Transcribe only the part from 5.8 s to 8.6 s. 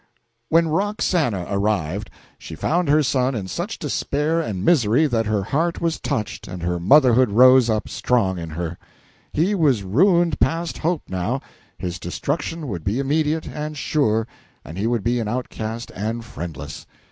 touched and her motherhood rose up strong in